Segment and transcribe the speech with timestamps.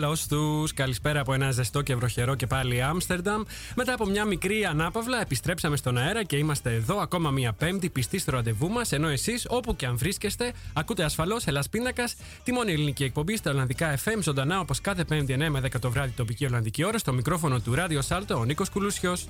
[0.00, 0.74] καλώς τους.
[0.74, 3.42] Καλησπέρα από ένα ζεστό και βροχερό και πάλι Άμστερνταμ.
[3.76, 8.18] Μετά από μια μικρή ανάπαυλα, επιστρέψαμε στον αέρα και είμαστε εδώ ακόμα μία Πέμπτη πιστοί
[8.18, 8.92] στο ραντεβού μας.
[8.92, 13.50] Ενώ εσείς, όπου και αν βρίσκεστε, ακούτε ασφαλώς Ελλάς Πίνακας, τη μόνη ελληνική εκπομπή στα
[13.50, 17.12] Ολλανδικά FM, ζωντανά όπως κάθε Πέμπτη 9 με 10 το βράδυ τοπική Ολλανδική ώρα, στο
[17.12, 19.26] μικρόφωνο του Ράδιο Σάλτο, ο Νίκος Κουλούσιος.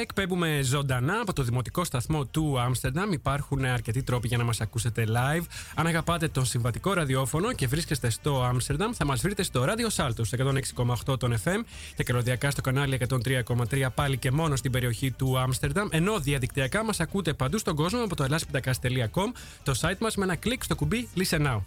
[0.00, 3.12] Εκπέμπουμε ζωντανά από το δημοτικό σταθμό του Άμστερνταμ.
[3.12, 5.44] Υπάρχουν αρκετοί τρόποι για να μας ακούσετε live.
[5.74, 10.32] Αν αγαπάτε τον συμβατικό ραδιόφωνο και βρίσκεστε στο Άμστερνταμ, θα μας βρείτε στο ράδιο Σάλτος
[11.06, 11.64] 106,8 των FM
[11.96, 15.88] και καλωδιακά στο κανάλι 103,3 πάλι και μόνο στην περιοχή του Άμστερνταμ.
[15.90, 20.36] Ενώ διαδικτυακά μας ακούτε παντού στον κόσμο από το ελλάσπιντακά.com, το site μας με ένα
[20.36, 21.58] κλικ στο κουμπί Listen Now.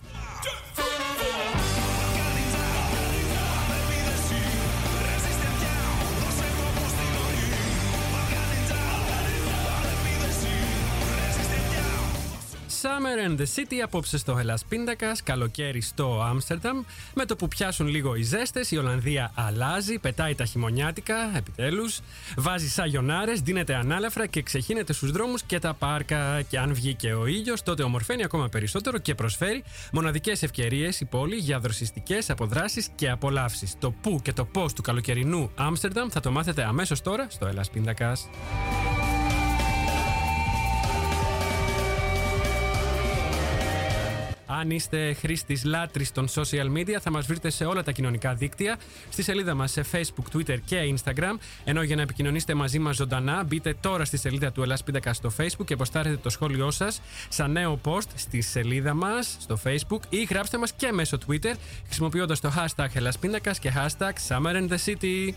[12.86, 16.82] Summer and the City απόψε στο Hellas Πίντακα, καλοκαίρι στο Άμστερνταμ.
[17.14, 22.00] Με το που πιάσουν λίγο οι ζέστες, η Ολλανδία αλλάζει, πετάει τα χειμωνιάτικα, επιτέλους.
[22.38, 26.42] Βάζει σαγιονάρες, δίνεται ανάλαφρα και ξεχύνεται στους δρόμους και τα πάρκα.
[26.42, 31.06] Και αν βγει και ο ήλιος, τότε ομορφαίνει ακόμα περισσότερο και προσφέρει μοναδικές ευκαιρίες η
[31.06, 33.76] πόλη για δροσιστικές αποδράσεις και απολαύσεις.
[33.80, 37.72] Το πού και το πώς του καλοκαιρινού Άμστερνταμ θα το μάθετε αμέσως τώρα στο Hellas
[37.72, 38.18] Πίντακα.
[44.60, 48.78] Αν είστε χρήστης λάτρης των social media, θα μας βρείτε σε όλα τα κοινωνικά δίκτυα,
[49.10, 51.38] στη σελίδα μας σε Facebook, Twitter και Instagram.
[51.64, 55.32] Ενώ για να επικοινωνήσετε μαζί μας ζωντανά, μπείτε τώρα στη σελίδα του Ελλάς Πίντακα στο
[55.38, 60.24] Facebook και αποστάρετε το σχόλιο σας σαν νέο post στη σελίδα μας στο Facebook ή
[60.24, 61.54] γράψτε μας και μέσω Twitter
[61.86, 65.34] χρησιμοποιώντας το hashtag Ελλάς Πίντακας και hashtag Summer in the City.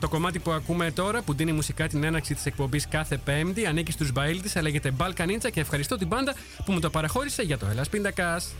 [0.00, 3.92] Το κομμάτι που ακούμε τώρα, που δίνει μουσικά την έναρξη της εκπομπής κάθε Πέμπτη, ανήκει
[3.92, 7.66] στους Μπαίλτη, αλλά λέγεται Balkanitsa και ευχαριστώ την πάντα που μου το παραχώρησε για το
[7.66, 8.54] Ελλάς Πίντακας.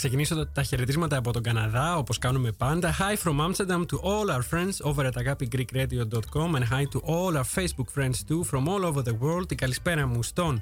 [0.00, 2.94] Ξεκινήσω τα- τα χαιρετίσματα από τον Καναδά, όπως κάνουμε πάντα.
[2.98, 7.48] Hi from Amsterdam to all our friends over at agapigreekradio.com and hi to all our
[7.56, 9.48] Facebook friends too from all over the world.
[9.48, 10.60] Την καλησπέρα μου στον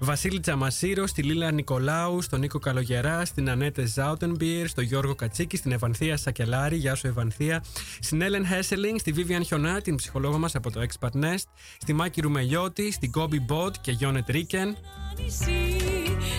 [0.00, 5.72] Βασίλη Τσαμασίρο, στη Λίλα Νικολάου, στον Νίκο Καλογερά, στην Ανέτε Ζάουτενμπιερ, στον Γιώργο Κατσίκη, στην
[5.72, 7.64] Ευανθία Σακελάρη, γεια σου Ευανθία,
[8.00, 11.44] στην Έλεν Χέσελινγκ, στη Βίβιαν Χιονά, την ψυχολόγο μας από το Expert Nest,
[11.78, 14.76] στη Μάκη Ρουμελιώτη, στην Κόμπι Μπότ και Γιόνετ Ρίκεν,
[15.22, 15.76] νησί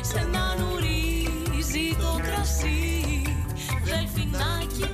[0.01, 2.12] σε να νουρίζει το
[4.31, 4.92] να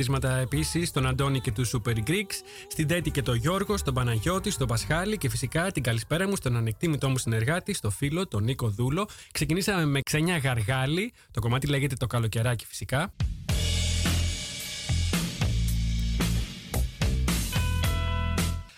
[0.00, 2.34] Χαιρετίσματα επίσης στον Αντώνη και τους Super Greeks,
[2.68, 6.56] στην Τέτη και τον Γιώργο, στον Παναγιώτη, στον Πασχάλη και φυσικά την καλησπέρα μου στον
[6.56, 9.08] ανεκτήμητό μου συνεργάτη, στο φίλο, τον Νίκο Δούλο.
[9.32, 11.12] Ξεκινήσαμε με ξενιά γαργάλη.
[11.30, 13.12] Το κομμάτι λέγεται το καλοκαιράκι φυσικά.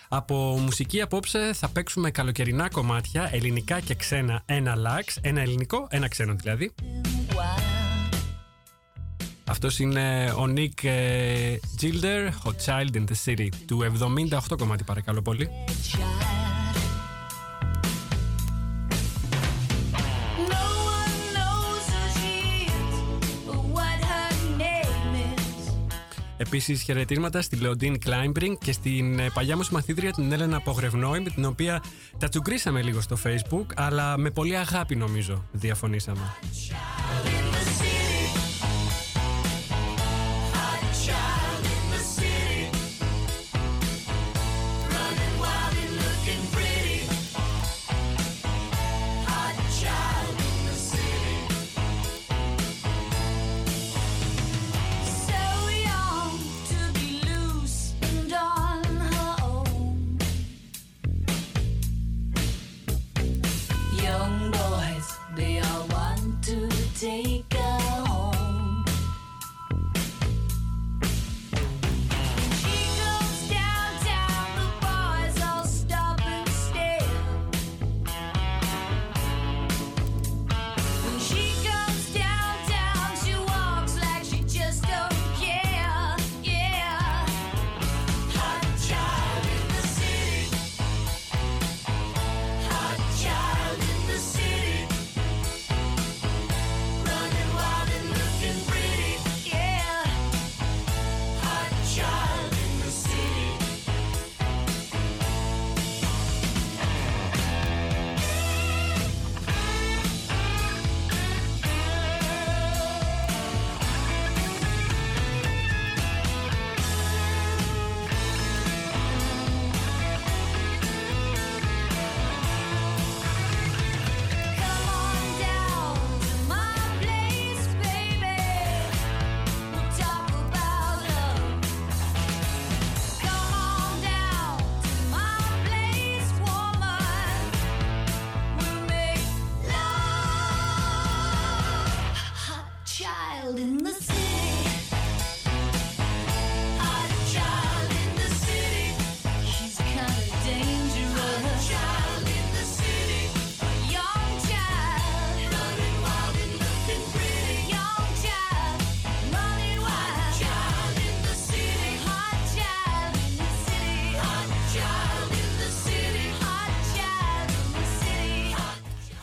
[0.09, 6.07] Από μουσική απόψε θα παίξουμε καλοκαιρινά κομμάτια, ελληνικά και ξένα, ένα λάξ, ένα ελληνικό, ένα
[6.07, 6.73] ξένο δηλαδή.
[9.45, 13.79] Αυτός είναι ο Nick ε, Gilder, Hot Child in the City, του
[14.51, 15.49] 78 κομμάτι παρακαλώ πολύ.
[20.53, 20.65] No
[20.99, 22.35] one knows who she
[22.67, 22.95] is
[23.53, 25.73] or what her name is.
[26.37, 31.29] Επίσης χαιρετίσματα στη Λεοντίν Κλάιμπρινγκ και στην ε, παλιά μου μαθήτρια την Έλενα Πογρευνόη με
[31.29, 31.83] την οποία
[32.17, 36.21] τα τσουγκρίσαμε λίγο στο facebook αλλά με πολύ αγάπη νομίζω διαφωνήσαμε.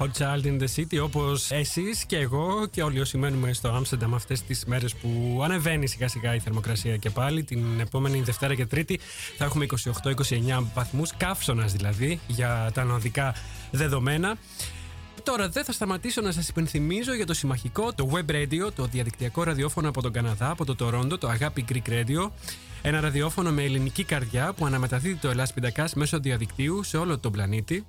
[0.01, 4.15] Hot Child in the City όπως εσείς και εγώ και όλοι όσοι μένουμε στο Άμστερνταμ
[4.15, 8.67] αυτές τις μέρες που ανεβαίνει σιγά σιγά η θερμοκρασία και πάλι την επόμενη Δευτέρα και
[8.67, 9.01] Τρίτη
[9.37, 9.67] θα έχουμε
[10.03, 13.35] 28-29 βαθμούς καύσωνας δηλαδή για τα νοδικά
[13.71, 14.37] δεδομένα
[15.23, 19.43] Τώρα δεν θα σταματήσω να σας υπενθυμίζω για το συμμαχικό, το web radio, το διαδικτυακό
[19.43, 22.31] ραδιόφωνο από τον Καναδά, από το Τορόντο, το Αγάπη Greek Radio.
[22.83, 27.33] Ένα ραδιόφωνο με ελληνική καρδιά που αναμεταδίδει το Ελλάς Πιντακάς μέσω διαδικτύου σε όλο τον
[27.33, 27.87] πλανήτη.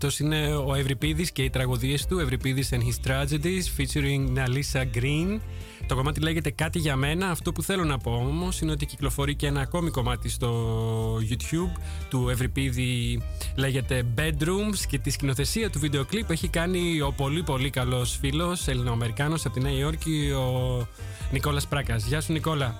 [0.00, 5.40] Αυτός είναι ο Ευρυπίδης και οι τραγωδίες του Ευρυπίδης and his tragedies featuring Nalisa Green.
[5.86, 9.34] Το κομμάτι λέγεται κάτι για μένα Αυτό που θέλω να πω όμως είναι ότι κυκλοφορεί
[9.34, 13.22] και ένα ακόμη κομμάτι στο YouTube του Ευρυπίδη.
[13.56, 18.68] Λέγεται Bedrooms και τη σκηνοθεσία του βίντεο κλιπ έχει κάνει ο πολύ πολύ καλός φίλος
[18.68, 20.86] Ελληνοαμερικάνος από τη Νέα Υόρκη ο
[21.30, 22.06] Νικόλας Πράκας.
[22.06, 22.76] Γεια σου Νικόλα.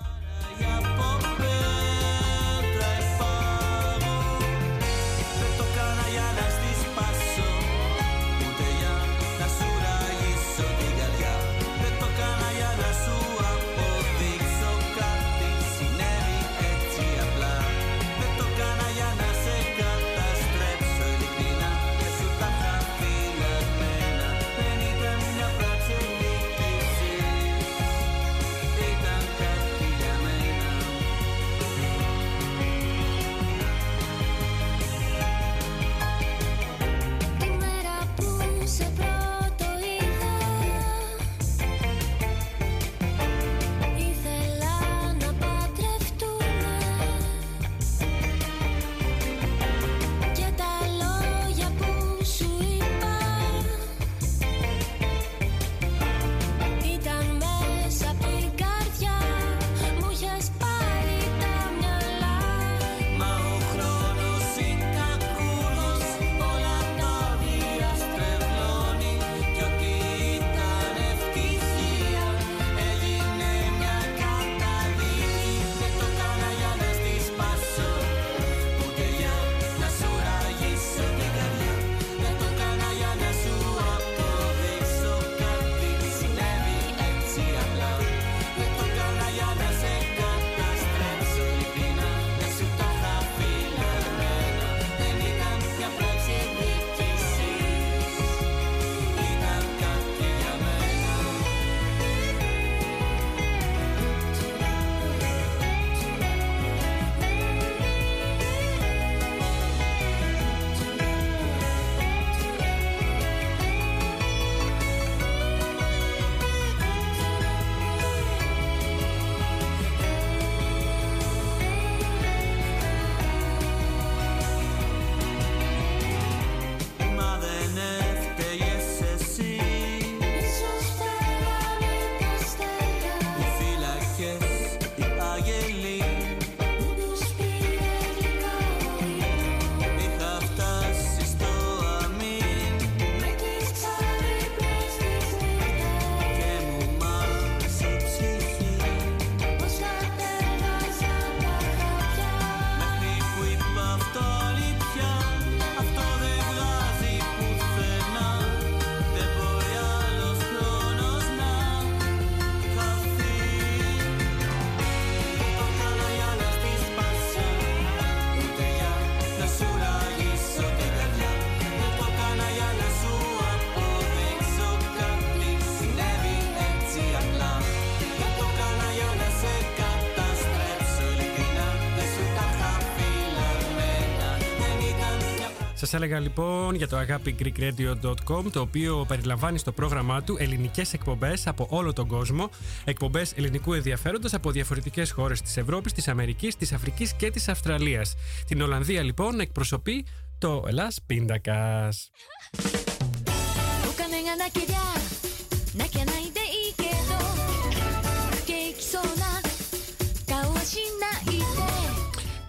[185.91, 191.67] Σας έλεγα λοιπόν για το agapigreekradio.com το οποίο περιλαμβάνει στο πρόγραμμά του ελληνικές εκπομπές από
[191.71, 192.51] όλο τον κόσμο,
[192.85, 198.15] εκπομπές ελληνικού ενδιαφέροντος από διαφορετικές χώρες της Ευρώπης, της Αμερικής, της Αφρικής και της Αυστραλίας.
[198.47, 200.07] Την Ολλανδία λοιπόν εκπροσωπεί
[200.39, 202.11] το Ελλάς Πίντακας.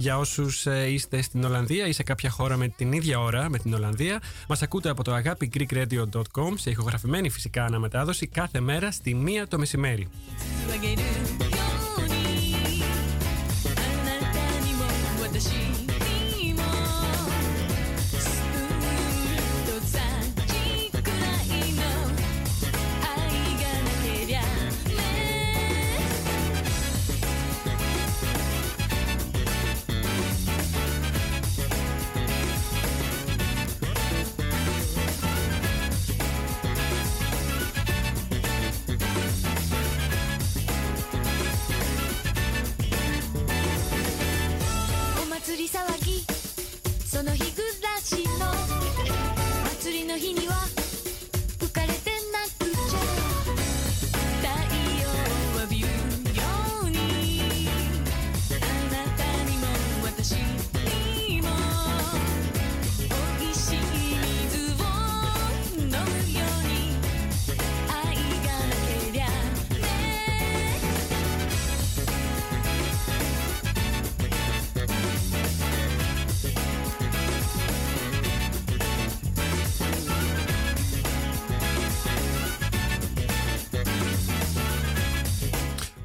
[0.01, 3.57] Για όσους ε, είστε στην Ολλανδία ή σε κάποια χώρα με την ίδια ώρα με
[3.57, 9.47] την Ολλανδία, μας ακούτε από το agapigreekradio.com σε ηχογραφημένη φυσικά αναμετάδοση κάθε μέρα στη μία
[9.47, 10.07] το μεσημέρι.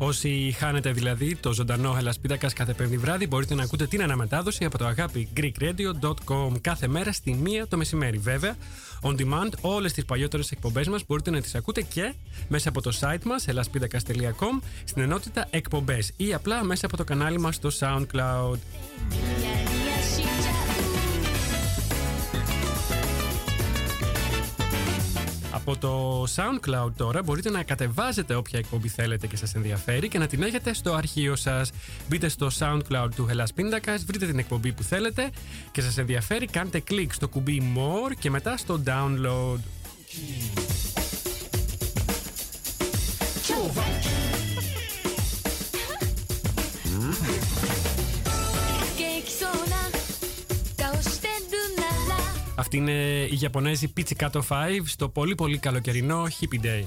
[0.06, 4.78] Όσοι χάνετε δηλαδή το ζωντανό Ελασπίδακα κάθε πέμπτη βράδυ, μπορείτε να ακούτε την αναμετάδοση από
[4.78, 8.18] το αγάπη greekradio.com κάθε μέρα στη μία το μεσημέρι.
[8.18, 8.56] Βέβαια,
[9.02, 12.14] on demand, όλες τις παλιότερες εκπομπές μας μπορείτε να τις ακούτε και
[12.48, 17.38] μέσα από το site μας ελασπίδακα.com στην ενότητα εκπομπές ή απλά μέσα από το κανάλι
[17.38, 18.58] μας στο SoundCloud.
[25.66, 30.26] Από το SoundCloud τώρα μπορείτε να κατεβάζετε όποια εκπομπή θέλετε και σας ενδιαφέρει και να
[30.26, 31.70] την έχετε στο αρχείο σας.
[32.08, 35.30] Μπείτε στο SoundCloud του Hellas Pindakaas, βρείτε την εκπομπή που θέλετε
[35.72, 39.58] και σας ενδιαφέρει, κάντε κλικ στο κουμπί More και μετά στο Download.
[46.96, 47.83] 元
[52.64, 56.84] Αυτή είναι η Ιαπωνέζη Pizzicato 5 στο πολύ πολύ καλοκαιρινό Hippie Day.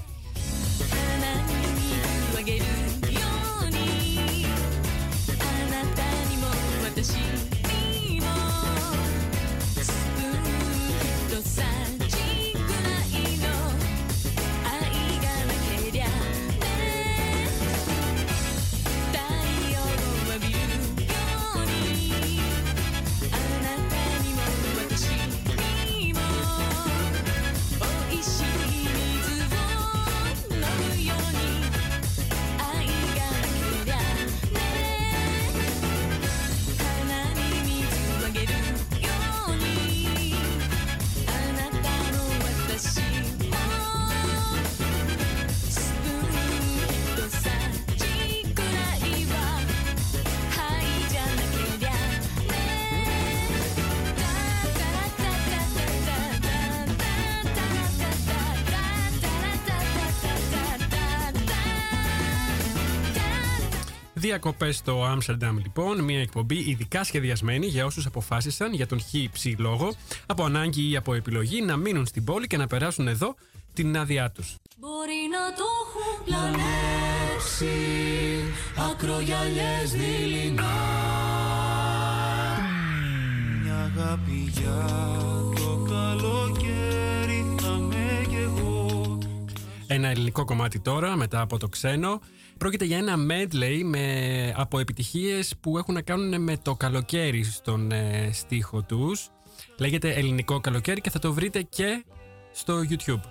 [64.39, 66.03] Διακοπές στο Άμστερνταμ, λοιπόν.
[66.03, 69.93] Μια εκπομπή ειδικά σχεδιασμένη για όσους αποφάσισαν για τον χι ψη λόγο,
[70.25, 73.35] από ανάγκη ή από επιλογή, να μείνουν στην πόλη και να περάσουν εδώ
[73.73, 74.55] την άδειά τους.
[74.77, 77.75] Μπορεί να το έχουν πλανέψει
[78.91, 80.75] Ακρογιαλιές δειλινά
[83.63, 85.36] Μια αγάπη για
[89.97, 92.19] Ένα ελληνικό κομμάτι τώρα, μετά από το ξένο.
[92.57, 97.91] Πρόκειται για ένα medley με, από επιτυχίες που έχουν να κάνουν με το καλοκαίρι στον
[97.91, 99.29] ε, στίχο τους.
[99.77, 102.05] Λέγεται ελληνικό καλοκαίρι και θα το βρείτε και
[102.51, 103.21] στο YouTube.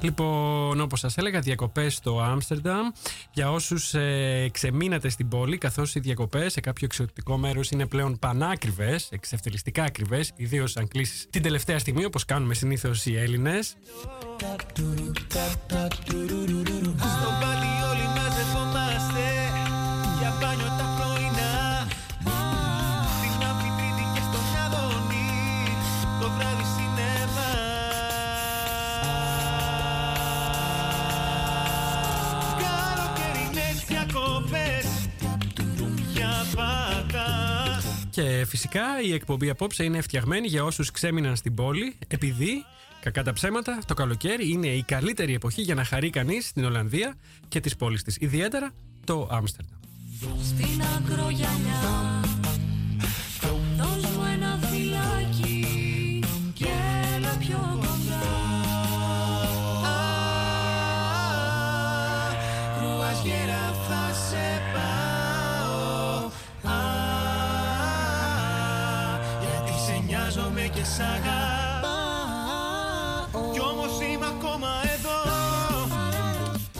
[0.00, 2.86] Λοιπόν, όπως σας έλεγα, διακοπές στο Άμστερνταμ.
[3.32, 8.18] Για όσους ε, ξεμείνατε στην πόλη, καθώς οι διακοπές σε κάποιο εξωτικό μέρος είναι πλέον
[8.18, 13.76] πανάκριβες, εξευτελιστικά ακριβές, ιδίως αν κλείσεις την τελευταία στιγμή, όπως κάνουμε συνήθως οι Έλληνες.
[16.96, 19.22] Στο πάλι όλοι μαζευόμαστε
[20.18, 20.32] Για
[38.20, 42.64] Και φυσικά η εκπομπή απόψε είναι φτιαγμένη για όσους ξέμειναν στην πόλη, επειδή,
[43.00, 47.14] κακά τα ψέματα, το καλοκαίρι είναι η καλύτερη εποχή για να χαρεί κανείς στην Ολλανδία
[47.48, 48.70] και τις πόλεις της, ιδιαίτερα
[49.04, 49.78] το Άμστερνταμ.
[50.42, 52.19] στην ακρογιαλιά
[70.30, 71.90] σε νοιάζομαι και σ' αγαπάω
[73.52, 75.18] Κι όμως είμαι ακόμα εδώ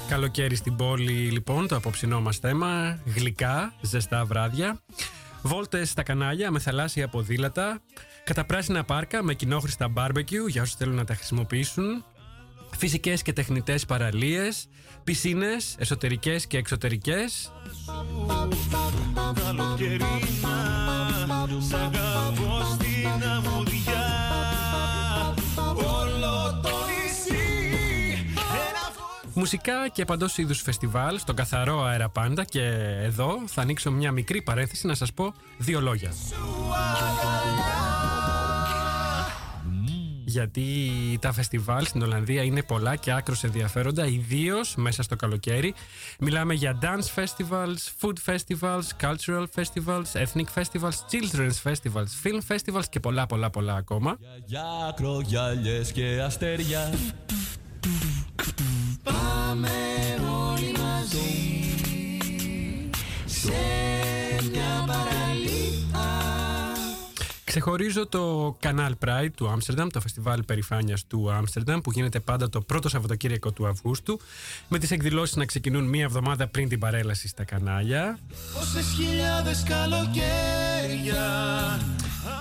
[0.08, 2.98] Καλοκαίρι στην πόλη, λοιπόν, το απόψινό μας θέμα.
[3.14, 4.80] Γλυκά, ζεστά βράδια.
[5.42, 7.80] Βόλτες στα κανάλια με θαλάσσια ποδήλατα.
[8.24, 12.04] Καταπράσινα πάρκα με κοινόχρηστα μπάρμπεκιου για όσους θέλουν να τα χρησιμοποιήσουν.
[12.76, 14.66] Φυσικές και τεχνητές παραλίες.
[15.04, 17.52] Πισίνες, εσωτερικές και εξωτερικές.
[19.44, 20.70] Καλοκαιρίνα
[21.68, 24.06] Σ' αγαπώ στην αμμουδιά
[25.74, 32.44] Όλο το νησί Ένα φως Μουσικά και παντός είδους φεστιβάλ στον καθαρό αέρα πάντα.
[32.44, 32.62] Και
[33.02, 36.10] εδώ θα ανοίξω μια μικρή παρένθεση να σας πω δύο λόγια.
[36.10, 36.36] σου
[36.72, 37.89] αγκαλιά
[40.30, 40.90] γιατί
[41.20, 45.74] τα φεστιβάλ στην Ολλανδία είναι πολλά και άκρως ενδιαφέροντα, ιδίως μέσα στο καλοκαίρι.
[46.18, 53.00] Μιλάμε για dance festivals, food festivals, cultural festivals, ethnic festivals, children's festivals, film festivals και
[53.00, 54.18] πολλά πολλά πολλά ακόμα.
[54.44, 56.90] Για ακρογιαλιές και αστέρια
[59.02, 59.70] Πάμε
[60.20, 61.64] όλοι μαζί
[63.26, 63.52] Σε
[64.50, 65.69] μια παραλία
[67.50, 72.60] Ξεχωρίζω το Canal Pride του Άμστερνταμ, το φεστιβάλ περηφάνειας του Άμστερνταμ, που γίνεται πάντα το
[72.60, 74.20] πρώτο Σαββατοκύριακο του Αυγούστου,
[74.68, 78.18] με τις εκδηλώσεις να ξεκινούν μία εβδομάδα πριν την παρέλαση στα κανάλια.
[78.54, 81.24] Πόσες χιλιάδες καλοκαίρια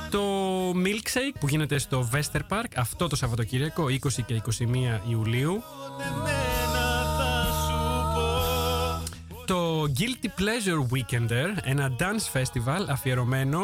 [0.10, 0.22] Το
[0.70, 5.64] Milkshake που γίνεται στο Vester Park αυτό το Σαββατοκύριακο 20 και 21 Ιουλίου.
[6.10, 7.78] Εμένα θα σου
[8.14, 13.60] πω Το Guilty Pleasure Weekender, ένα dance festival αφιερωμένο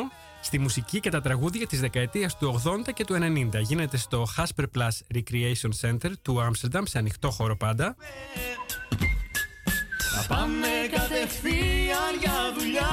[0.45, 3.15] στη μουσική και τα τραγούδια της δεκαετίας του 80 και του
[3.53, 3.61] 90.
[3.61, 7.95] Γίνεται στο Hasper Plus Recreation Center του Άμστερνταμ σε ανοιχτό χώρο πάντα.
[9.97, 12.89] Θα πάμε κατευθείαν για δουλειά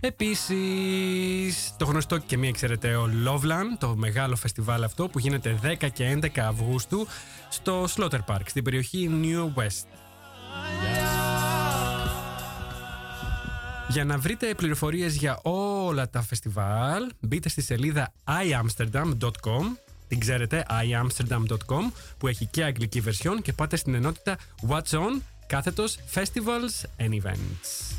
[0.00, 6.18] Επίσης, το γνωστό και μη εξαιρεταίο Loveland, το μεγάλο φεστιβάλ αυτό που γίνεται 10 και
[6.22, 7.06] 11 Αυγούστου
[7.48, 9.86] στο Slaughter Park, στην περιοχή New West.
[13.88, 15.73] Για να βρείτε πληροφορίες για όλα
[16.10, 19.64] τα φεστιβάλ, μπείτε στη σελίδα iamsterdam.com
[20.08, 24.36] την ξέρετε, iamsterdam.com που έχει και αγγλική βερσιόν και πάτε στην ενότητα
[24.68, 27.94] What's On κάθετος Festivals and Events.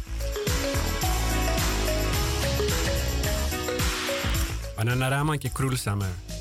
[4.77, 6.34] Bananarama και Cruel Summer.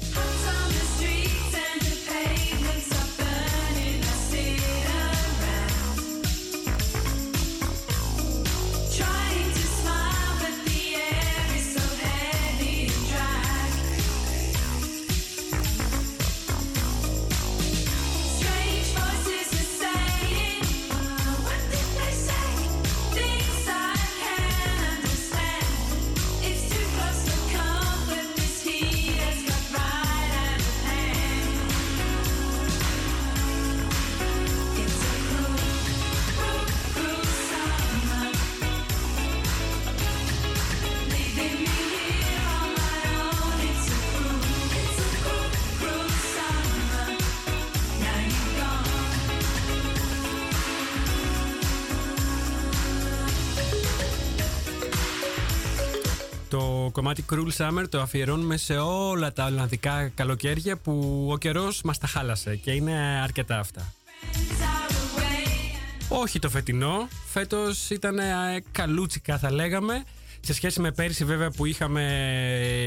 [57.04, 62.06] Κομμάτι Cruel Summer το αφιερώνουμε σε όλα τα Ολλανδικά καλοκαίρια που ο καιρός μας τα
[62.06, 63.92] χάλασε και είναι αρκετά αυτά.
[64.22, 65.76] Are away.
[66.08, 68.24] Όχι το φετινό, φέτος ήταν ε,
[68.72, 70.04] καλούτσικα θα λέγαμε
[70.40, 72.02] σε σχέση με πέρυσι βέβαια που είχαμε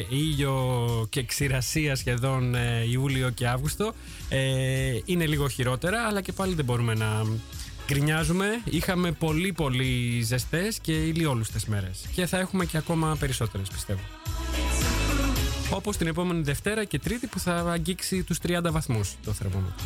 [0.09, 3.93] ήλιο και ξηρασία σχεδόν ε, Ιούλιο και Αύγουστο
[4.29, 7.25] ε, είναι λίγο χειρότερα αλλά και πάλι δεν μπορούμε να
[7.87, 8.61] γκρινιάζουμε.
[8.63, 12.05] Είχαμε πολύ πολύ ζεστές και ηλιόλουστες μέρες.
[12.13, 14.01] Και θα έχουμε και ακόμα περισσότερες πιστεύω.
[15.69, 19.85] Όπως την επόμενη Δευτέρα και Τρίτη που θα αγγίξει τους 30 βαθμούς το θερμόμετρο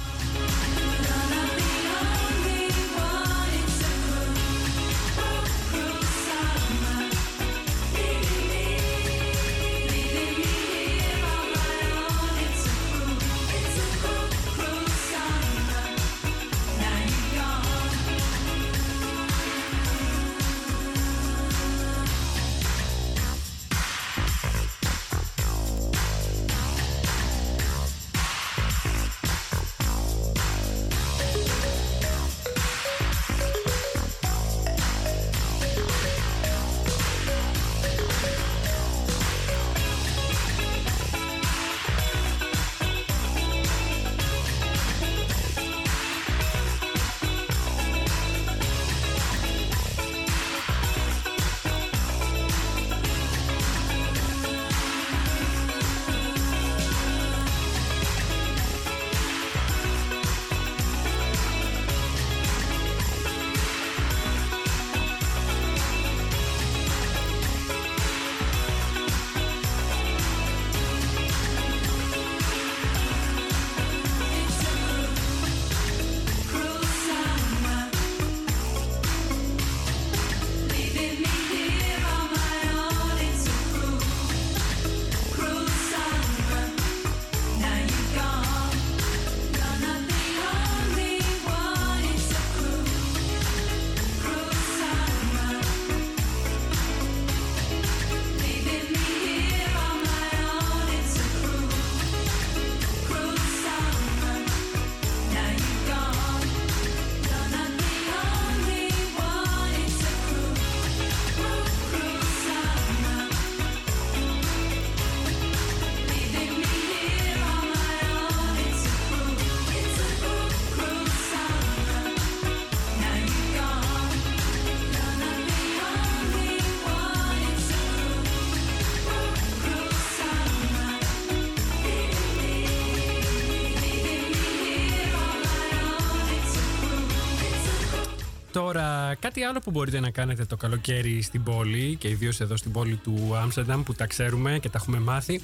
[138.73, 142.71] Τώρα, κάτι άλλο που μπορείτε να κάνετε το καλοκαίρι στην πόλη και ιδίως εδώ στην
[142.71, 145.41] πόλη του Άμστερνταμ που τα ξέρουμε και τα έχουμε μάθει,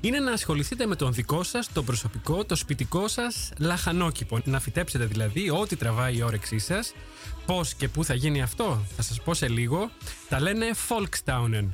[0.00, 4.40] είναι να ασχοληθείτε με τον δικό σας, το προσωπικό, το σπιτικό σας λαχανόκηπο.
[4.44, 6.92] Να φυτέψετε δηλαδή ό,τι τραβάει η όρεξή σας.
[7.46, 9.90] Πώς και πού θα γίνει αυτό, θα σας πω σε λίγο.
[10.28, 11.66] Τα λένε Folkstownen.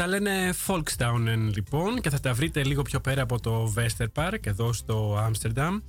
[0.00, 4.72] Τα λένε Folkstownen λοιπόν και θα τα βρείτε λίγο πιο πέρα από το Westerpark εδώ
[4.72, 5.80] στο Άμστερνταμ.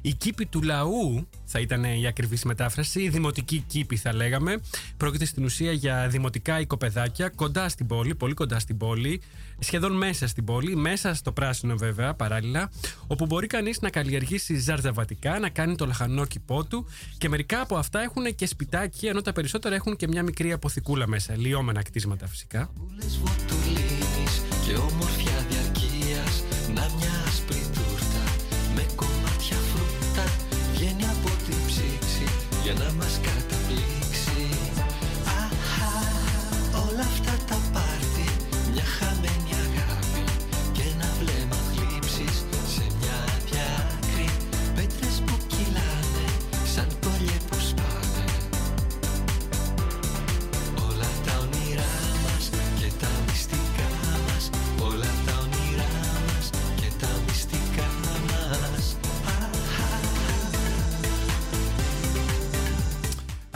[0.00, 4.56] Η κήπη του λαού θα ήταν η ακριβής μετάφραση, η δημοτική κήπη θα λέγαμε.
[4.96, 9.20] Πρόκειται στην ουσία για δημοτικά οικοπεδάκια κοντά στην πόλη, πολύ κοντά στην πόλη,
[9.58, 12.70] σχεδόν μέσα στην πόλη, μέσα στο πράσινο βέβαια παράλληλα,
[13.06, 16.86] όπου μπορεί κανείς να καλλιεργήσει ζαρζαβατικά, να κάνει το λαχανόκηπό του
[17.18, 21.08] και μερικά από αυτά έχουν και σπιτάκι, ενώ τα περισσότερα έχουν και μια μικρή αποθηκούλα
[21.08, 22.70] μέσα, λιώμενα κτίσματα φυσικά.
[22.74, 25.35] Πουλες βοτουλίνης και όμορφια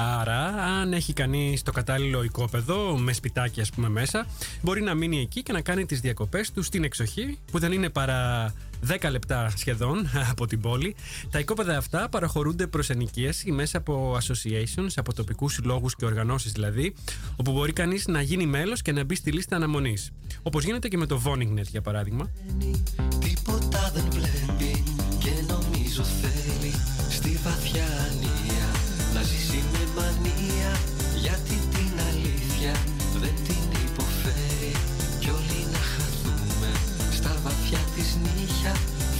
[0.00, 0.38] Άρα,
[0.80, 4.26] αν έχει κανείς το κατάλληλο οικόπεδο με σπιτάκι, ας πούμε, μέσα,
[4.62, 7.88] μπορεί να μείνει εκεί και να κάνει τις διακοπές του στην εξοχή, που δεν είναι
[7.88, 8.52] παρά
[8.88, 10.96] 10 λεπτά σχεδόν από την πόλη.
[11.30, 16.94] Τα οικόπεδα αυτά παραχωρούνται προς ενοικίαση μέσα από associations, από τοπικούς συλλόγους και οργανώσεις δηλαδή,
[17.36, 20.10] όπου μπορεί κανείς να γίνει μέλος και να μπει στη λίστα αναμονής.
[20.42, 22.30] Όπως γίνεται και με το Voningnet για παράδειγμα.
[23.18, 24.84] Τίποτα δεν βλέπει
[25.18, 26.74] και νομίζω θέλει
[27.10, 27.89] Στη βαθιά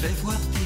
[0.01, 0.60] fais voir tes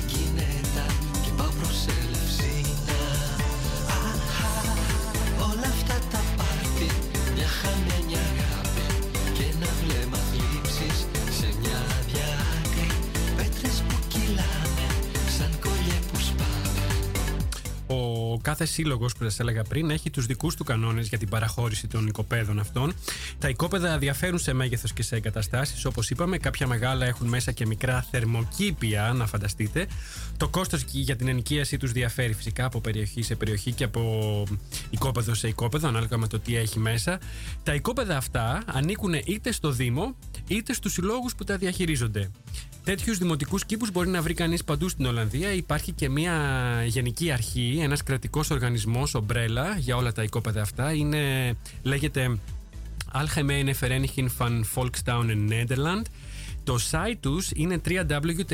[18.35, 21.87] Ο κάθε σύλλογος που σας έλεγα πριν έχει τους δικούς του κανόνες για την παραχώρηση
[21.87, 22.93] των οικοπαίδων αυτών.
[23.39, 25.85] Τα οικόπεδα διαφέρουν σε μέγεθος και σε εγκαταστάσεις.
[25.85, 29.87] Όπως είπαμε, κάποια μεγάλα έχουν μέσα και μικρά θερμοκήπια, να φανταστείτε.
[30.37, 34.45] Το κόστος για την ενοικίασή τους διαφέρει φυσικά από περιοχή σε περιοχή και από
[34.91, 37.19] οικόπεδο σε οικόπεδο, ανάλογα με το τι έχει μέσα.
[37.63, 40.17] Τα οικόπεδα αυτά ανήκουν είτε στο Δήμο
[40.49, 42.31] είτε στους συλλόγους που τα διαχειρίζονται.
[42.85, 45.53] Τέτοιους δημοτικούς κήπους μπορεί να βρει κανείς παντού στην Ολλανδία.
[45.53, 46.35] Υπάρχει και μια
[46.87, 50.93] γενική αρχή, ένας κρατικός οργανισμός, ομπρέλα, για όλα τα οικόπεδα αυτά.
[50.93, 52.39] Είναι, λέγεται
[53.13, 56.03] Algemene Vereniging van Volkstownen Nederland.
[56.65, 58.49] Το site τους είναι www.avvn.nl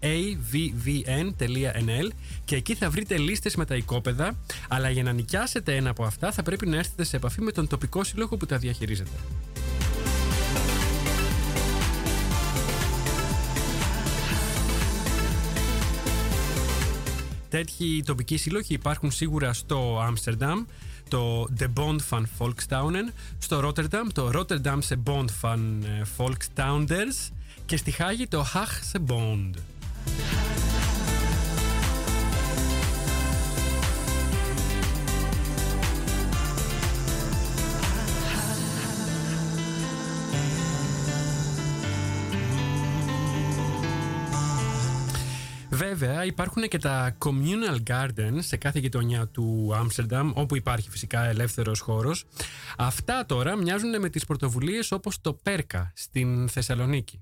[0.00, 1.30] avvn.nl
[2.44, 4.36] και εκεί θα βρείτε λίστες με τα οικόπεδα
[4.68, 7.66] αλλά για να νοικιάσετε ένα από αυτά θα πρέπει να έρθετε σε επαφή με τον
[7.66, 9.16] τοπικό σύλλογο που τα διαχειρίζεται.
[17.56, 20.64] Τέτοιοι τοπικοί σύλλογοι υπάρχουν σίγουρα στο Άμστερνταμ,
[21.08, 27.32] το The Bond van Volkstaunen, στο Rotterdam, το Rotterdamse Bond van ε, Volkstaunders
[27.66, 29.50] και στη Χάγη το Haagse Bond.
[45.96, 51.80] Βέβαια, υπάρχουν και τα communal gardens σε κάθε γειτονιά του Άμστερνταμ, όπου υπάρχει φυσικά ελεύθερος
[51.80, 52.24] χώρος.
[52.76, 57.20] Αυτά τώρα μοιάζουν με τις πρωτοβουλίες όπως το Πέρκα στην Θεσσαλονίκη.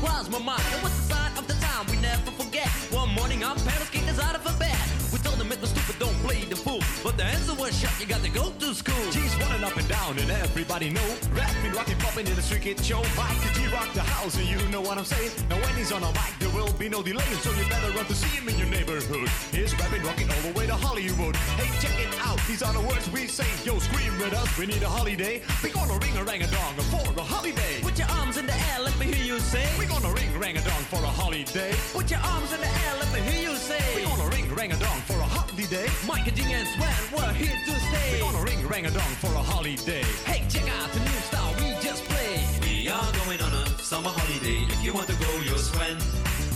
[0.00, 0.62] Crossed my mind.
[0.74, 1.86] It was the sign of the time?
[1.90, 2.68] We never forget.
[2.90, 4.76] One morning, our parents kicked us out of bed.
[5.12, 6.80] We told them it was stupid, don't play the fool.
[7.02, 9.10] But the answer was shut, you got to go to school.
[9.10, 11.08] G's running up and down and everybody know.
[11.32, 13.00] Rapping, rocking, popping in the street kid show.
[13.16, 14.36] Mike the G rock the house?
[14.36, 15.32] And you know what I'm saying.
[15.48, 17.24] Now when he's on a mic there will be no delay.
[17.40, 19.28] So you better run to see him in your neighborhood.
[19.50, 21.36] He's rapping, rocking all the way to Hollywood.
[21.56, 23.48] Hey check it out, these are the words we say.
[23.64, 25.40] Yo scream with us, we need a holiday.
[25.62, 27.80] We gonna ring a rang a dong for a holiday.
[27.80, 28.67] Put your arms in the air,
[28.98, 29.64] let me hear you say.
[29.78, 32.94] We're gonna ring rang a dong for a holiday Put your arms in the air,
[32.98, 33.78] let me hear you say.
[33.94, 37.58] We're gonna ring rang a dong for a holiday Michael G and Sweat, we're here
[37.66, 38.10] to stay.
[38.12, 41.54] We're gonna ring rang a dong for a holiday Hey, check out the new style
[41.60, 42.42] we just played.
[42.66, 44.66] We are going on a summer holiday.
[44.66, 45.98] If you want to go, you'll swim.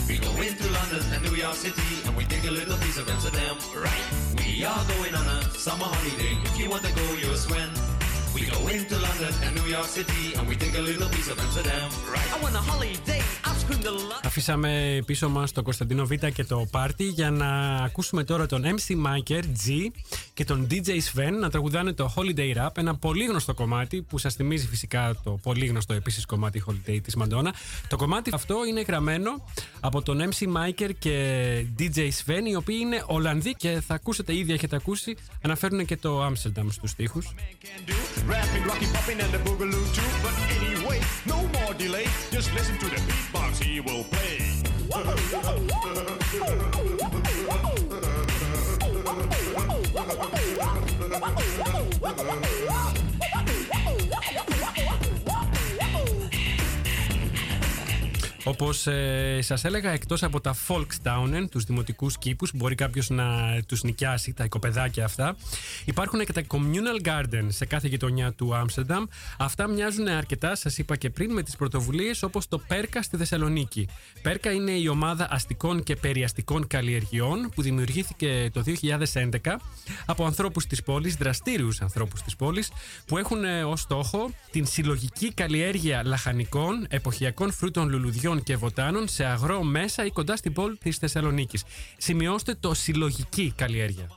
[0.07, 3.07] We go into London and New York City, and we take a little piece of
[3.07, 4.07] Amsterdam, right?
[4.35, 6.35] We are going on a summer holiday.
[6.43, 7.92] If you want to go, you'll swim.
[8.33, 11.39] We go into London and New York City, and we take a little piece of
[11.39, 12.33] Amsterdam, right?
[12.33, 13.52] I want a holiday, lot.
[14.23, 18.91] Αφήσαμε πίσω μας το Κωνσταντίνο Β και το πάρτι για να ακούσουμε τώρα τον MC
[19.05, 19.87] Maker G
[20.33, 24.33] και τον DJ Sven να τραγουδάνε το Holiday Rap, ένα πολύ γνωστό κομμάτι που σας
[24.35, 27.53] θυμίζει φυσικά το πολύ γνωστό επίσης κομμάτι Holiday της Μαντόνα.
[27.87, 29.43] Το κομμάτι αυτό είναι γραμμένο
[29.79, 34.53] από τον MC Maker και DJ Sven οι οποίοι είναι Ολλανδοί και θα ακούσετε ήδη
[34.53, 37.33] έχετε ακούσει αναφέρουν και το Amsterdam στους στίχους.
[37.63, 37.95] can do.
[38.27, 40.09] Rapping, rocking, popping, and the boogaloo too.
[40.25, 42.05] But anyway, no more delay.
[42.35, 44.39] Just listen to the beatbox he will play.
[58.45, 63.25] Όπως ε, σας έλεγα, εκτός από τα Volkstaunen, τους δημοτικούς κήπους, που μπορεί κάποιος να
[63.67, 65.35] τους νοικιάσει, τα οικοπεδάκια αυτά,
[65.85, 69.03] υπάρχουν και τα Communal Gardens σε κάθε γειτονιά του Άμστερνταμ.
[69.37, 73.87] Αυτά μοιάζουν αρκετά, σας είπα και πριν, με τις πρωτοβουλίες όπως το Πέρκα στη Θεσσαλονίκη.
[74.21, 79.59] Πέρκα είναι η ομάδα αστικών και περιαστικών καλλιεργειών που δημιουργήθηκε το 2011
[80.05, 82.71] από ανθρώπους της πόλης, δραστήριους ανθρώπους της πόλης,
[83.05, 89.63] που έχουν ως στόχο την συλλογική καλλιέργεια λαχανικών, εποχιακών φρούτων λουλουδιών και βοτάνων σε αγρό,
[89.63, 91.63] μέσα ή κοντά στην πόλη της Θεσσαλονίκης.
[91.97, 94.07] Σημειώστε το συλλογική καλλιέργεια.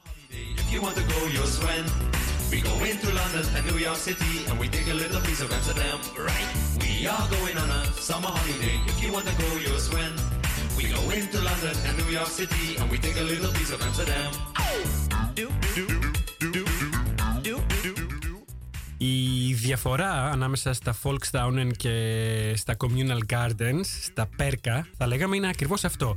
[18.98, 25.84] Η διαφορά ανάμεσα στα Volkstaunen και στα Communal Gardens, στα Πέρκα, θα λέγαμε είναι ακριβώς
[25.84, 26.16] αυτό.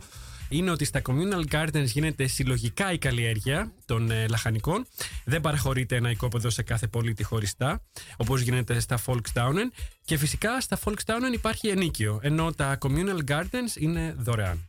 [0.49, 4.87] Είναι ότι στα Communal Gardens γίνεται συλλογικά η καλλιέργεια των ε, λαχανικών.
[5.25, 7.81] Δεν παραχωρείται ένα οικόπεδο σε κάθε πολίτη χωριστά,
[8.17, 9.71] όπως γίνεται στα Volkstaunen.
[10.05, 14.68] Και φυσικά στα Volkstaunen υπάρχει ενίκιο, ενώ τα Communal Gardens είναι δωρεάν.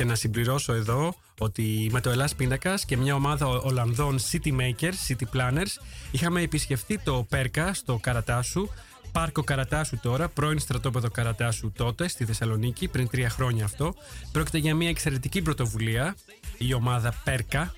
[0.00, 4.94] Και να συμπληρώσω εδώ ότι με το Ελλάς Πίνακας και μια ομάδα Ολλανδών City Makers,
[5.08, 8.68] City Planners, είχαμε επισκεφτεί το Πέρκα στο Καρατάσου,
[9.12, 13.94] Πάρκο Καρατάσου τώρα, πρώην στρατόπεδο Καρατάσου τότε στη Θεσσαλονίκη, πριν τρία χρόνια αυτό.
[14.32, 16.16] Πρόκειται για μια εξαιρετική πρωτοβουλία,
[16.58, 17.74] η ομάδα Πέρκα,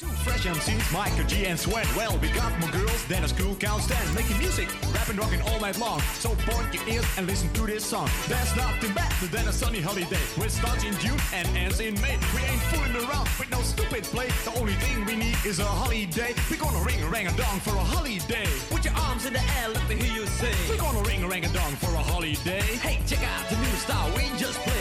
[0.00, 1.86] Two fresh MCs, Micah G and Sweat.
[1.94, 4.14] Well, we got more girls than a school can stand.
[4.14, 6.00] Making music, rapping, rocking all night long.
[6.16, 8.08] So point your ears and listen to this song.
[8.26, 10.24] There's nothing better than a sunny holiday.
[10.40, 12.16] Which starts in June and ends in May.
[12.34, 14.28] We ain't fooling around with no stupid play.
[14.48, 16.32] The only thing we need is a holiday.
[16.50, 18.48] We're gonna ring a rang a dong for a holiday.
[18.70, 20.54] Put your arms in the air, let me hear you say.
[20.70, 22.64] We're gonna ring a rang a dong for a holiday.
[22.80, 24.79] Hey, check out the new style we just played.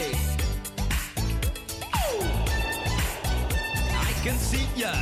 [4.23, 4.93] Can see ya.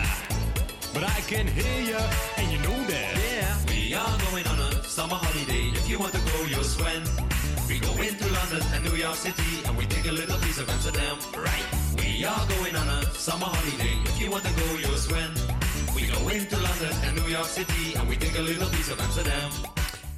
[0.94, 2.02] But I can hear ya,
[2.38, 3.12] and you know that.
[3.18, 3.72] Yeah.
[3.72, 5.66] We are going on a summer holiday.
[5.80, 7.02] If you want to go, you'll swim.
[7.70, 10.70] We go into London and New York City, and we take a little piece of
[10.76, 11.16] Amsterdam.
[11.48, 11.68] Right.
[12.02, 13.96] We are going on a summer holiday.
[14.10, 15.32] If you want to go, you'll swim.
[15.96, 18.98] We go into London and New York City, and we take a little piece of
[19.06, 19.50] Amsterdam.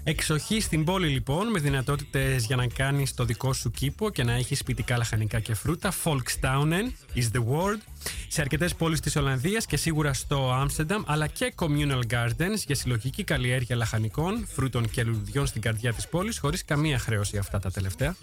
[0.04, 4.34] Εξοχή στην πόλη λοιπόν με δυνατότητες για να κάνεις το δικό σου κήπο και να
[4.34, 5.94] έχεις σπιτικά λαχανικά και φρούτα.
[6.04, 7.78] Volkstaunen is the word.
[8.28, 13.24] Σε αρκετές πόλεις της Ολλανδίας και σίγουρα στο Άμστερνταμ, αλλά και communal gardens για συλλογική
[13.24, 18.16] καλλιέργεια λαχανικών, φρούτων και λουλουδιών στην καρδιά της πόλης, χωρίς καμία χρέωση αυτά τα τελευταία.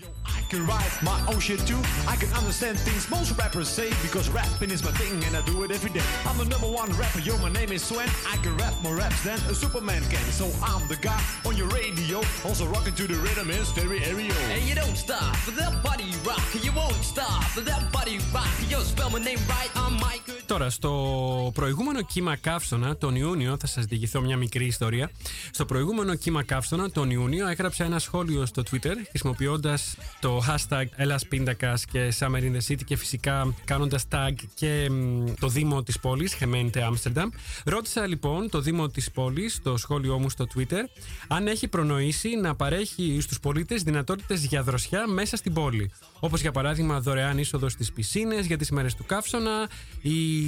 [19.75, 20.36] I'm Michael.
[20.57, 25.11] Τώρα, στο προηγούμενο κύμα καύσωνα, τον Ιούνιο, θα σας διηγηθώ μια μικρή ιστορία.
[25.51, 31.27] Στο προηγούμενο κύμα καύσωνα, τον Ιούνιο, έγραψα ένα σχόλιο στο Twitter χρησιμοποιώντας το hashtag Ελλάς
[31.27, 35.99] Πίντακας και Summer in the City και φυσικά κάνοντας tag και μ, το Δήμο της
[35.99, 37.29] πόλης, Gemeente Amsterdam.
[37.65, 40.83] Ρώτησα λοιπόν το Δήμο της πόλης, στο σχόλιο μου στο Twitter,
[41.29, 45.91] αν έχει προνοήσει να παρέχει στους πολίτες δυνατότητες για δροσιά μέσα στην πόλη.
[46.21, 49.69] Όπως για παράδειγμα δωρεάν είσοδος στις πισίνες για τις μέρες του καύσωνα
[50.03, 50.46] ή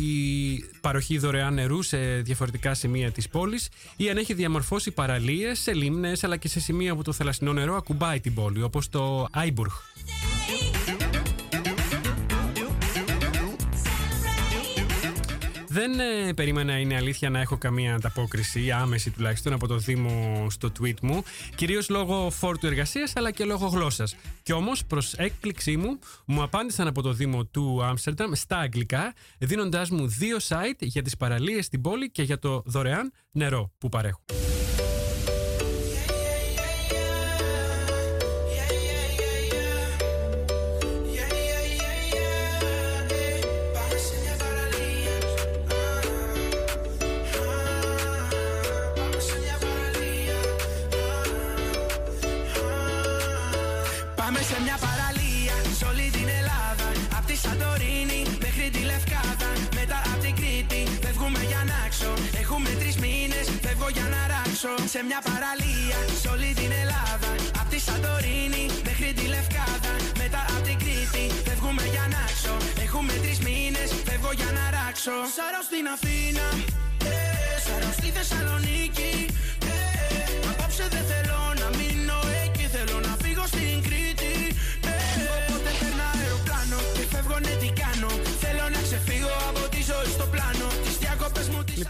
[0.80, 6.24] παροχή δωρεάν νερού σε διαφορετικά σημεία της πόλης ή αν έχει διαμορφώσει παραλίες σε λίμνες
[6.24, 9.70] αλλά και σε σημεία που το θαλασσινό νερό ακουμπάει την πόλη όπως το Άιμπουργκ.
[15.78, 20.72] Δεν ε, περίμενα, είναι αλήθεια, να έχω καμία ανταπόκριση, άμεση τουλάχιστον, από το Δήμο στο
[20.80, 21.22] tweet μου.
[21.54, 24.16] Κυρίως λόγω φόρτου εργασίας αλλά και λόγω γλώσσας.
[24.42, 29.90] Κι όμως, προς έκπληξή μου, μου απάντησαν από το Δήμο του Άμστερνταμ στα αγγλικά, δίνοντάς
[29.90, 34.24] μου δύο site για τις παραλίες στην πόλη και για το δωρεάν νερό που παρέχουν.
[75.08, 75.32] Να ράξω.
[75.36, 76.46] Σαρώ στην Αθήνα,
[77.04, 77.60] ε,
[78.28, 78.58] σαρώ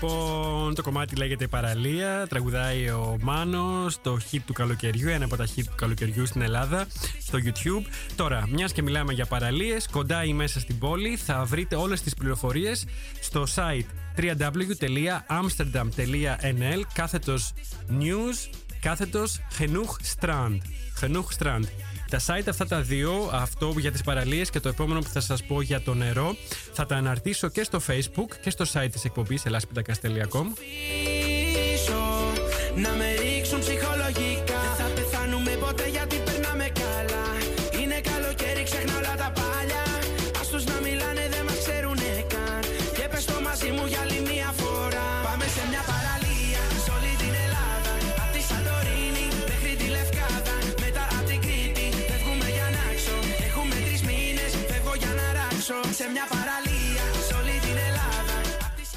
[0.03, 2.27] Λοιπόν, το κομμάτι λέγεται Παραλία.
[2.29, 6.87] Τραγουδάει ο Μάνος, το hit του καλοκαιριού, ένα από τα hit του καλοκαιριού στην Ελλάδα,
[7.21, 7.85] στο YouTube.
[8.17, 12.15] Τώρα, μιας και μιλάμε για παραλίες, κοντά ή μέσα στην πόλη, θα βρείτε όλες τις
[12.15, 12.87] πληροφορίες
[13.21, 13.87] στο site
[14.17, 17.53] www.amsterdam.nl κάθετος
[18.01, 18.49] news
[18.81, 20.59] κάθετος Genoeg Strand.
[21.01, 21.65] Genoeg Strand.
[22.11, 25.43] Τα site αυτά τα δύο, αυτό για τις παραλίες και το επόμενο που θα σας
[25.45, 26.37] πω για το νερό,
[26.73, 31.99] θα τα αναρτήσω και στο facebook και στο site της εκπομπής ελάσπιντακας.com πίσω
[32.75, 33.88] Να με ρίξουν ψυχολογικά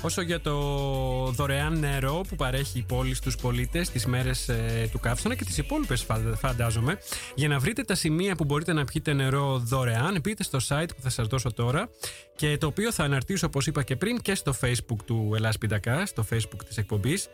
[0.03, 0.53] Όσο για το
[1.31, 5.57] δωρεάν νερό που παρέχει η πόλη στους πολίτες τις μέρες ε, του καύσωνα και τις
[5.57, 6.97] υπόλοιπες φα- φαντάζομαι,
[7.35, 11.01] για να βρείτε τα σημεία που μπορείτε να πιείτε νερό δωρεάν, μπείτε στο site που
[11.01, 11.89] θα σας δώσω τώρα
[12.35, 16.05] και το οποίο θα αναρτήσω όπως είπα και πριν και στο facebook του Ελλάς Πιντακά,
[16.05, 17.27] στο facebook της εκπομπής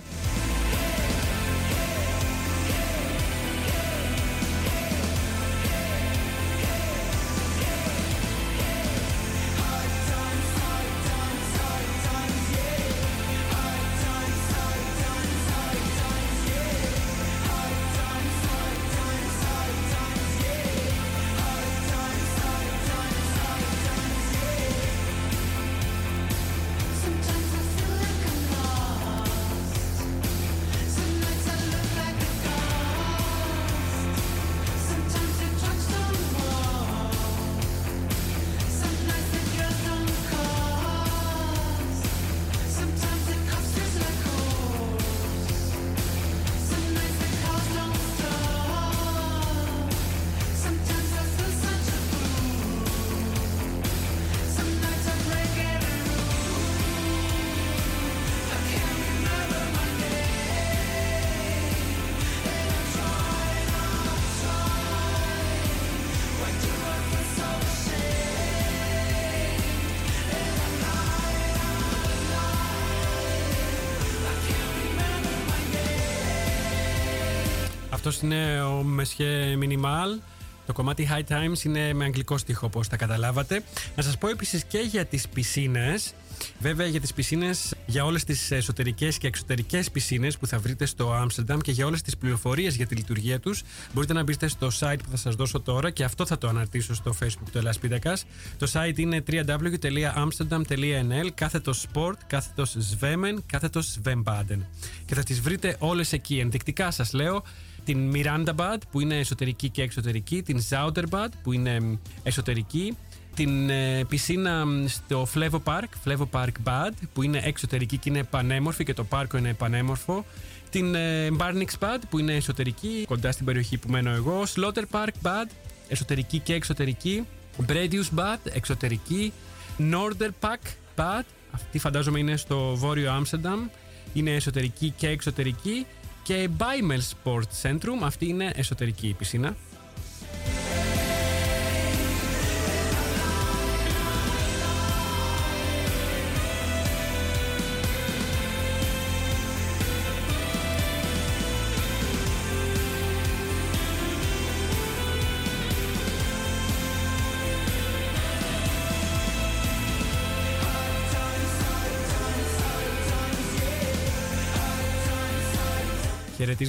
[78.07, 80.21] Αυτός είναι ο Μεσχέ Minimal.
[80.67, 83.63] Το κομμάτι High Times είναι με αγγλικό στίχο, όπως τα καταλάβατε.
[83.97, 86.15] Να σας πω επίσης και για τις πισίνες.
[86.59, 91.13] Βέβαια για τις πισίνες, για όλες τις εσωτερικές και εξωτερικές πισίνες που θα βρείτε στο
[91.13, 94.99] Άμστερνταμ και για όλες τις πληροφορίες για τη λειτουργία τους μπορείτε να μπείτε στο site
[95.03, 98.25] που θα σας δώσω τώρα και αυτό θα το αναρτήσω στο facebook του Ελλάς Πίτακας.
[98.59, 104.59] Το site είναι www.amsterdam.nl κάθετος sport, κάθετος svemen, κάθετος svembaden
[105.05, 106.39] και θα τις βρείτε όλες εκεί.
[106.39, 107.45] Ενδεικτικά σας λέω
[107.85, 112.97] την Mirandabad που είναι εσωτερική και εξωτερική, την Zouderbad που είναι μ, εσωτερική,
[113.35, 118.23] την ε, πισίνα μ, στο Flevo Park, Flevo Park Bad που είναι εξωτερική και είναι
[118.23, 120.25] πανέμορφη και το πάρκο είναι πανέμορφο,
[120.71, 125.13] την ε, Barnix Bad που είναι εσωτερική κοντά στην περιοχή που μένω εγώ, Slaughter Park
[125.23, 125.47] Bad
[125.89, 127.27] εσωτερική και εξωτερική,
[127.67, 129.33] Bredius Bad εξωτερική,
[129.79, 130.67] Norder Park
[130.97, 133.67] Bad αυτή φαντάζομαι είναι στο βόρειο Άμστερνταμ
[134.13, 135.87] είναι εσωτερική και εξωτερική
[136.25, 139.57] και Baimel Sport Centrum, αυτή είναι εσωτερική η πισίνα.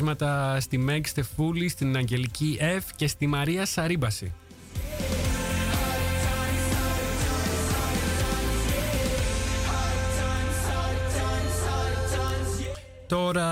[0.06, 4.34] Χαιρετίσματα στη Μέγ Στεφούλη, στην Αγγελική F και στη Μαρία Σαρίμπαση.
[13.08, 13.48] Τώρα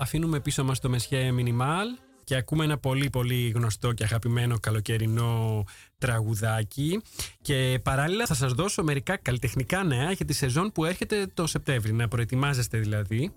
[0.00, 1.88] αφήνουμε πίσω μας το Μεσχέ Μινιμάλ
[2.24, 5.64] και ακούμε ένα πολύ πολύ γνωστό και αγαπημένο καλοκαιρινό
[5.98, 7.02] τραγουδάκι
[7.42, 11.92] και παράλληλα θα σας δώσω μερικά καλλιτεχνικά νέα για τη σεζόν που έρχεται το Σεπτέμβρη,
[11.92, 13.32] να προετοιμάζεστε δηλαδή.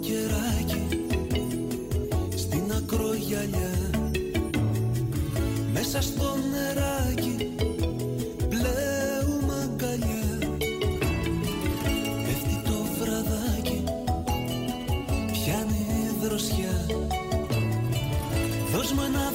[0.00, 0.99] κεράκι στην
[3.32, 3.70] ακρογιαλιά
[5.72, 7.54] μέσα στο νεράκι
[8.48, 10.38] πλέουμε αγκαλιά.
[12.24, 13.84] Πέφτει το βραδάκι
[15.32, 16.86] πιάνει η δροσιά.
[18.72, 19.32] Δώσ' μου ένα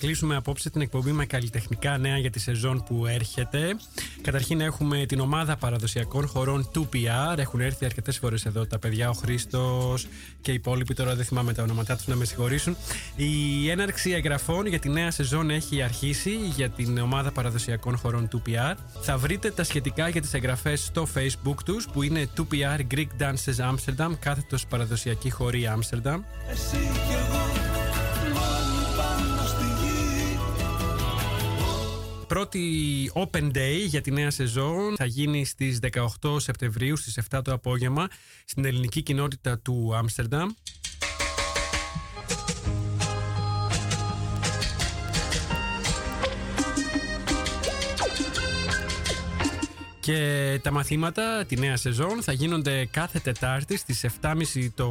[0.00, 3.76] κλείσουμε απόψε την εκπομπή με καλλιτεχνικά νέα για τη σεζόν που έρχεται.
[4.22, 7.38] Καταρχήν έχουμε την ομάδα παραδοσιακών χωρών 2PR.
[7.38, 10.06] Έχουν έρθει αρκετές φορές εδώ τα παιδιά, ο Χρήστος
[10.40, 10.94] και οι υπόλοιποι.
[10.94, 12.76] Τώρα δεν θυμάμαι τα ονόματά τους να με συγχωρήσουν.
[13.16, 18.74] Η έναρξη εγγραφών για τη νέα σεζόν έχει αρχίσει για την ομάδα παραδοσιακών χωρών 2PR.
[19.00, 23.70] Θα βρείτε τα σχετικά για τις εγγραφές στο facebook τους που είναι 2PR Greek Dances
[23.70, 26.20] Amsterdam, κάθετος παραδοσιακή χωρή Amsterdam.
[26.50, 27.69] Εσύ κι εγώ
[32.30, 35.78] Πρώτη Open Day για τη νέα σεζόν θα γίνει στις
[36.20, 38.08] 18 Σεπτεμβρίου στις 7 το απόγευμα
[38.44, 40.50] στην ελληνική κοινότητα του Άμστερνταμ.
[50.00, 54.90] Και τα μαθήματα τη νέα σεζόν θα γίνονται κάθε Τετάρτη στις 7.30 το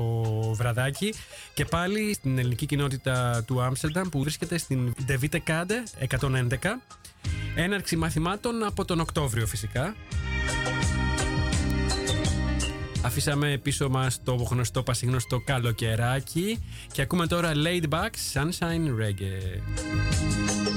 [0.54, 1.14] βραδάκι
[1.54, 6.58] και πάλι στην ελληνική κοινότητα του Άμστερνταμ που βρίσκεται στην De Witte Kade 111.
[7.56, 9.96] Έναρξη μαθημάτων από τον Οκτώβριο φυσικά.
[13.02, 20.69] Αφήσαμε πίσω μας το γνωστό πασίγνωστο καλοκαιράκι και ακούμε τώρα Laid Back Sunshine Reggae.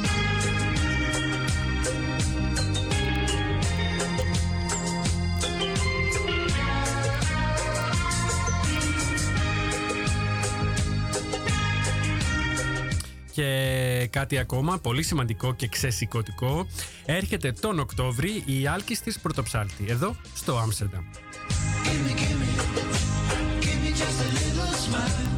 [13.32, 16.66] Και κάτι ακόμα, πολύ σημαντικό και ξεσηκωτικό,
[17.04, 21.04] έρχεται τον Οκτώβρη η Άλκης της Πρωτοψάλτη, εδώ στο Άμστερνταμ.
[23.64, 25.32] Give me just a little smile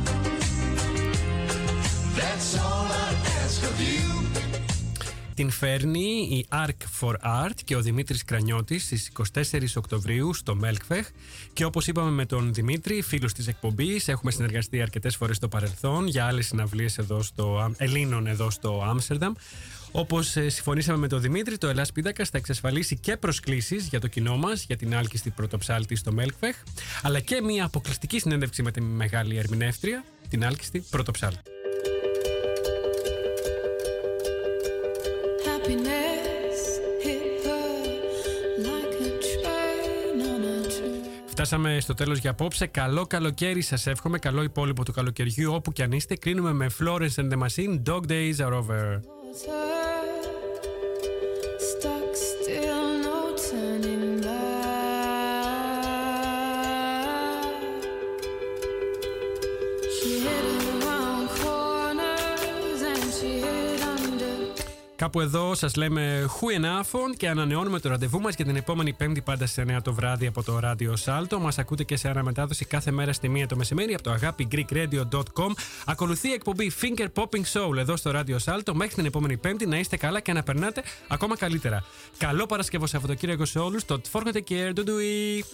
[2.16, 2.73] That's all
[5.34, 11.08] Την φέρνει η Arc for Art και ο Δημήτρης Κρανιώτης στις 24 Οκτωβρίου στο Μέλκφεχ
[11.52, 16.06] και όπως είπαμε με τον Δημήτρη, φίλος της εκπομπής, έχουμε συνεργαστεί αρκετές φορές στο παρελθόν
[16.06, 19.32] για άλλες συναυλίες εδώ στο, Ελλήνων εδώ στο Άμστερνταμ.
[19.92, 24.36] Όπως συμφωνήσαμε με τον Δημήτρη, το Ελλάς Πίδακα θα εξασφαλίσει και προσκλήσεις για το κοινό
[24.36, 26.56] μας για την άλκιστη πρωτοψάλτη στο Μέλκφεχ,
[27.02, 31.63] αλλά και μια αποκλειστική συνέντευξη με τη μεγάλη ερμηνεύτρια, την άλκιστη πρωτοψάλτη.
[41.44, 42.66] Φτάσαμε στο τέλος για απόψε.
[42.66, 44.18] Καλό καλοκαίρι σας εύχομαι.
[44.18, 46.16] Καλό υπόλοιπο του καλοκαιριού όπου και αν είστε.
[46.16, 47.82] Κλείνουμε με Florence and the Machine.
[47.86, 49.00] Dog days are over.
[65.04, 69.46] Κάπου εδώ σας λέμε χουενάφων και ανανεώνουμε το ραντεβού μας για την επόμενη Πέμπτη πάντα
[69.46, 71.40] στις 9 το βράδυ από το ράδιο Σάλτο.
[71.40, 75.50] Μας ακούτε και σε αναμετάδοση κάθε μέρα στη 1 το μεσημέρι από το αγάπη greekradio.com.
[75.86, 78.74] Ακολουθεί η εκπομπή Finger Popping Soul εδώ στο ράδιο Σάλτο.
[78.74, 81.84] Μέχρι την επόμενη Πέμπτη να είστε καλά και να περνάτε ακόμα καλύτερα.
[82.18, 83.84] Καλό Παρασκευό Σαββατοκύριακο σε όλους.
[83.84, 84.70] Το Forget Care.
[84.72, 85.44] Ντουντουι.